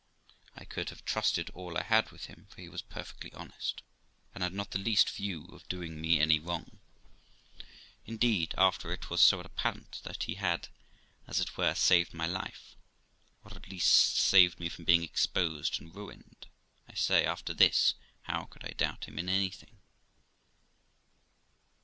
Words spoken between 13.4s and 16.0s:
or at least saved me from being exposed and